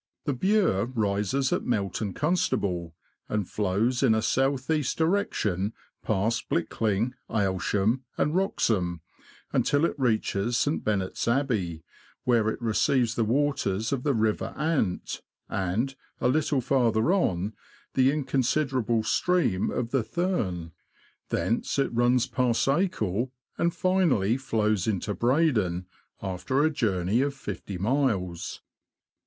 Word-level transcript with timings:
The 0.25 0.33
Bure 0.33 0.85
rises 0.87 1.53
at 1.53 1.63
Melton 1.63 2.15
Constable, 2.15 2.95
and 3.29 3.47
flows 3.47 4.01
in 4.01 4.15
a 4.15 4.23
south 4.23 4.71
east 4.71 4.97
direction 4.97 5.73
past 6.01 6.49
Blickling, 6.49 7.13
Aylsham, 7.29 8.01
and 8.17 8.31
E 8.31 8.31
50 8.31 8.31
THE 8.31 8.31
LAND 8.31 8.31
OF 8.31 8.33
THE 8.33 8.33
BROADS. 8.33 8.33
Wroxham, 8.35 8.99
until 9.53 9.85
it 9.85 9.99
reaches 9.99 10.57
St. 10.57 10.83
Benet's 10.83 11.27
Abbey, 11.27 11.83
where 12.23 12.49
it 12.49 12.59
receives 12.59 13.13
the 13.13 13.23
waters 13.23 13.93
of 13.93 14.01
the 14.01 14.15
River 14.15 14.55
Ant, 14.57 15.21
and, 15.47 15.95
a 16.19 16.27
little 16.27 16.61
farther 16.61 17.13
on, 17.13 17.53
the 17.93 18.11
inconsiderable 18.11 19.03
stream 19.03 19.69
of 19.69 19.91
the 19.91 20.01
Thurne; 20.03 20.71
thence 21.29 21.77
it 21.77 21.93
runs 21.93 22.25
past 22.25 22.67
Acle, 22.67 23.29
and 23.55 23.71
finally 23.71 24.35
flows 24.35 24.87
into 24.87 25.13
Breydon, 25.13 25.85
after 26.23 26.63
a 26.65 26.71
journey 26.71 27.21
of 27.21 27.35
fifty 27.35 27.77
miles. 27.77 28.61